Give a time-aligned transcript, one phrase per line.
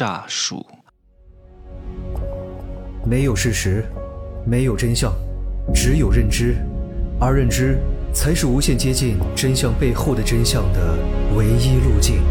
[0.00, 0.64] 诈术。
[3.04, 3.84] 没有事实，
[4.46, 5.12] 没有真相，
[5.74, 6.56] 只有认知，
[7.20, 7.78] 而认知
[8.10, 10.96] 才是无限接近真相背后的真相的
[11.36, 12.22] 唯一路径。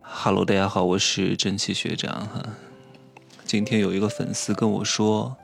[0.00, 2.42] Hello，大家好，我是蒸汽学长哈。
[3.44, 5.36] 今天有一个粉丝跟我说，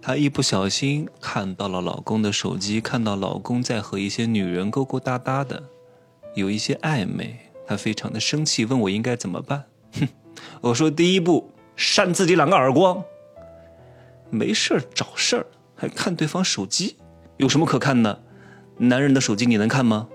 [0.00, 5.64] 他一不小心看到了老公的手机，看到老公在和一些女人勾勾搭搭的，
[6.36, 9.64] 有一些暧昧，他非常的生气，问我应该怎么办。
[9.92, 10.08] 哼，
[10.60, 11.52] 我说第一步。
[11.76, 13.02] 扇自己两个耳光，
[14.28, 16.96] 没事儿找事儿，还看对方手机，
[17.38, 18.22] 有什么可看的？
[18.76, 20.08] 男人的手机你能看吗？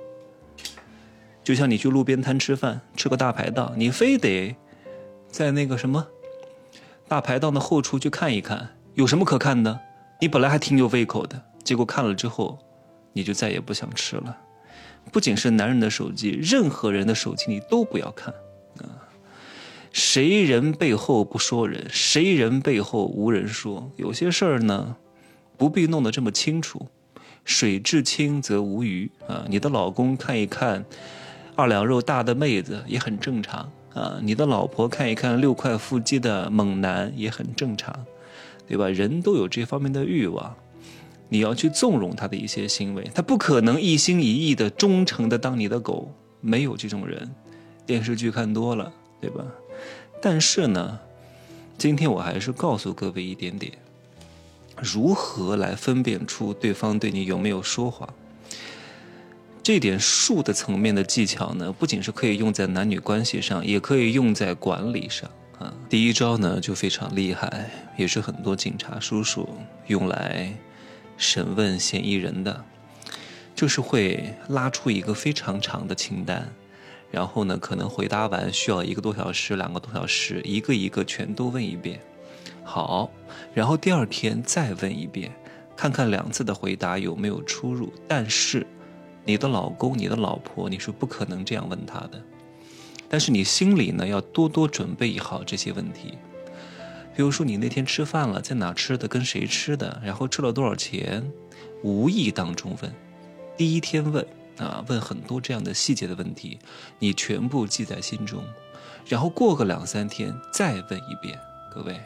[1.43, 4.55] 就像你去路边摊吃饭，吃个大排档，你非得
[5.27, 6.05] 在那个什么
[7.07, 9.79] 大排档的后厨去看一看，有什么可看的？
[10.21, 12.59] 你本来还挺有胃口的，结果看了之后，
[13.13, 14.37] 你就再也不想吃了。
[15.11, 18.33] 不仅是男人的手机，任何人的手机你都不要看
[18.79, 19.07] 啊。
[19.91, 23.89] 谁人背后不说人，谁人背后无人说。
[23.95, 24.95] 有些事儿呢，
[25.57, 26.87] 不必弄得这么清楚。
[27.45, 29.45] 水至清则无鱼啊！
[29.47, 30.83] 你的老公看一看
[31.55, 37.95] 二两肉大的妹子也很正常啊，你的老婆看一看六块腹肌的猛男也很正常，
[38.67, 38.89] 对吧？
[38.89, 40.55] 人都有这方面的欲望，
[41.29, 47.29] 你要去纵容他的一些行为，他不可能一心一意的忠诚的当你的狗，没有这种人。
[47.85, 49.45] 电视剧看多了，对吧？
[50.21, 50.99] 但是呢，
[51.77, 53.73] 今天我还是告诉各位一点点，
[54.81, 58.07] 如何来分辨出对方对你有没有说谎。
[59.61, 65.73] 这点术的层面的技巧呢，不仅是可以用在男女关系上，也可以用在管理上啊。
[65.89, 69.49] 第一招呢就非常厉害，也是很多警察叔叔
[69.87, 70.55] 用来
[71.17, 72.65] 审问嫌疑人的，
[73.55, 76.53] 就是会拉出一个非常长的清单。
[77.11, 81.99] 然后呢，可能回答完需要一个多小时、两个多小时，一个一个全都问一遍。
[82.63, 83.09] 好，
[83.53, 85.31] 然后第二天再问一遍，
[85.77, 87.93] 看看两次的回答有没有出入。
[88.07, 88.65] 但是，
[89.23, 92.21] 你的老公、你的老婆，你是不可能这样问他的。
[93.07, 96.17] 但是你心里呢，要多多准备好这些问题。
[97.15, 101.31] 比如说，你那天吃饭了，在哪吃的，跟谁吃的，然后吃了多少钱，
[101.83, 102.93] 无意当中问，
[103.57, 104.25] 第一天问。
[104.57, 106.57] 啊，问很多这样的细节的问题，
[106.97, 108.41] 你全部记在心中，
[109.05, 111.37] 然后过个两三天再问一遍。
[111.69, 111.99] 各位，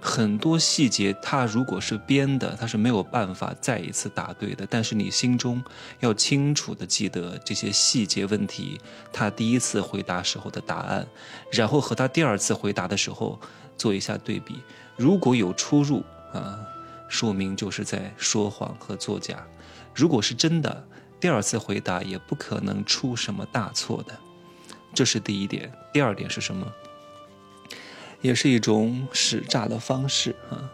[0.00, 4.66] 很多细节他如果是编的，他是没有办法再一次答对的。
[4.66, 5.62] 但是你心中
[6.00, 8.80] 要清楚的记得这些细节问题，
[9.12, 11.06] 他第一次回答时候的答案，
[11.50, 13.38] 然后和他第二次回答的时候
[13.76, 14.60] 做一下对比，
[14.96, 16.02] 如果有出入
[16.32, 16.58] 啊，
[17.08, 19.36] 说明就是在说谎和作假；
[19.94, 20.84] 如果是真的。
[21.20, 24.18] 第二次回答也不可能出什么大错的，
[24.92, 25.72] 这是第一点。
[25.92, 26.66] 第二点是什么？
[28.20, 30.68] 也是一种使诈的方式啊。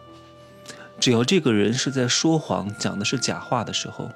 [0.99, 4.11] 只要这个人是在说谎、讲的是假话的时候，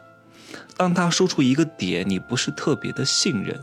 [0.74, 3.62] 当他说出一个点，你不是特别的信任，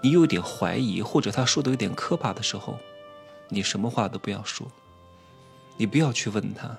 [0.00, 2.78] 你有点怀疑，或者他说的有点磕巴的时候，
[3.48, 4.66] 你什么话都不要说，
[5.76, 6.70] 你不要去问他，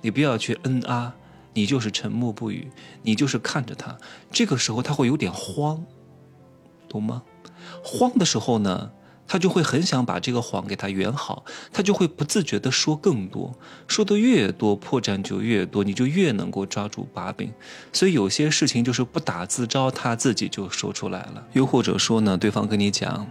[0.00, 1.14] 你不要去嗯啊。
[1.54, 3.96] 你就是沉默不语，你就是看着他，
[4.30, 5.82] 这个时候他会有点慌，
[6.86, 7.22] 懂吗？
[7.82, 8.90] 慌的时候呢，
[9.26, 17.50] 他就会很想把这个谎给他圆好，他就会不自觉的说更多，说的越多，破绽就越多，你就越能够抓住把柄。
[17.90, 21.42] 所以有些事情就是不打自招，他自己就说出来了。
[21.54, 23.26] 又或者说呢，对方跟你讲，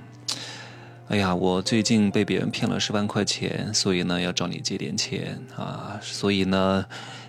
[1.07, 6.85] 哎呀，我最近被别人骗了十万块钱，所以呢要找你借点钱啊，所以呢。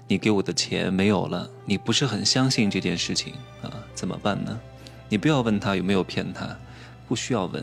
[0.08, 3.66] 你给我的钱没有了，你不是很相信这件事情啊？
[3.92, 4.56] 怎么办呢？
[5.08, 6.56] 你不要问他有没有骗他，
[7.08, 7.60] 不需要问，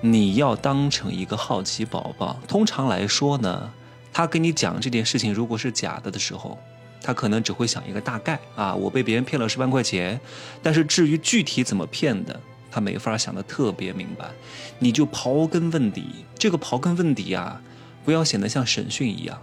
[0.00, 2.38] 你要当成一个好奇宝宝。
[2.46, 3.72] 通常来说呢，
[4.12, 6.56] 他跟你讲这件事情如果是假的的时候，
[7.02, 10.20] 他可能只会想一个大概啊，我被别人骗了十万块钱，
[10.62, 12.40] 但是至于具体怎么骗的，
[12.78, 14.30] 他没法想的特别明白。
[14.78, 16.04] 你就刨根问底，
[16.38, 17.60] 这个刨根问底啊，
[18.04, 19.42] 不要显得像审讯一样。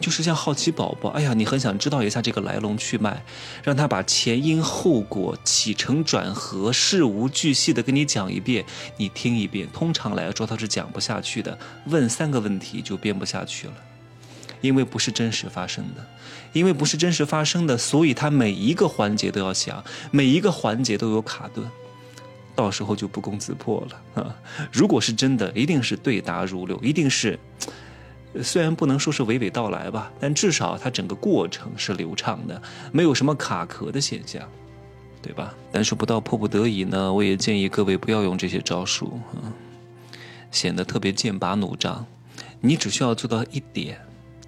[0.00, 3.22] 就是像好奇宝宝，哎呀，你很想知道一下这个来龙去脉，
[3.62, 8.64] 让他把前因后果、起承转合、事无巨细的跟你讲一遍，
[8.96, 9.68] 你听一遍。
[9.72, 11.56] 通常来说他是讲不下去的，
[11.86, 13.74] 问三个问题就编不下去了，
[14.60, 16.06] 因为不是真实发生的，
[16.52, 21.68] 因为不是真实发生的，所以他每一个环节都要想，每一个环节都有卡顿，
[22.58, 24.34] 到时候就不攻自破了啊！
[24.72, 27.38] 如果是真的，一定是对答如流，一定是。
[28.42, 32.60] 虽然不能说是娓娓道来吧，但至少它整个过程是流畅的，
[32.90, 34.42] 没有什么卡壳的现象，
[35.22, 35.54] 对吧？
[35.70, 39.54] 但是不到迫不得已呢，我也建议各位不要用这些招数啊。
[40.50, 42.04] 显得特别剑拔弩张。
[42.60, 44.00] 你只需要做到一点，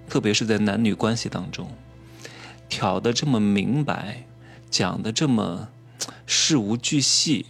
[0.09, 1.71] 特别是在男女关系当中，
[2.67, 4.25] 挑的这么明白，
[4.69, 5.69] 讲的这么
[6.25, 7.45] 事无巨细，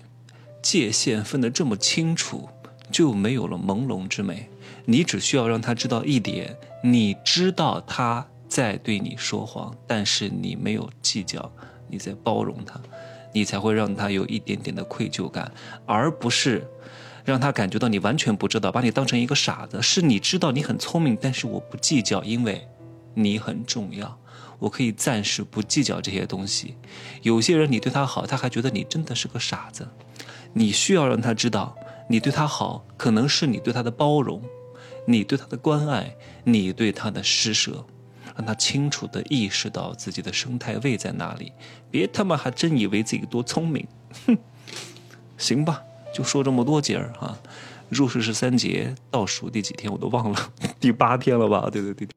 [0.62, 2.50] 界限分得这么清楚，
[2.92, 4.50] 就没有了朦胧之美。
[4.86, 11.52] 你只需要让他知道一点，你知道他在对你说谎，但是你没有计较，
[11.88, 12.82] 你在包容他，
[13.34, 15.52] 你才会让他有一点点的愧疚感，
[15.86, 16.68] 而不是。
[17.24, 19.80] 让他感觉到你完全不知道，把你当成一个傻子。
[19.80, 22.68] 是你知道你很聪明，但是我不计较，因为
[23.14, 24.18] 你很重要。
[24.58, 26.76] 我可以暂时不计较这些东西。
[27.22, 29.88] 有些人你对他好，他还觉得你真的是个傻子。
[30.54, 31.76] 你需要让他知道，
[32.10, 34.42] 你对他好，可能是你对他的包容，
[35.06, 37.86] 你对他的关爱，你对他的施舍，
[38.36, 41.52] 让他清楚地意识到自己的生态位在哪里。
[41.90, 43.88] 别他妈还真以为自己多聪明，
[44.26, 44.38] 哼，
[45.38, 45.82] 行吧。
[46.14, 47.38] 就说这么多节儿啊，
[47.88, 51.70] 入世十三节倒数第几天我都忘了， 第八天了吧？
[51.72, 52.08] 对对对。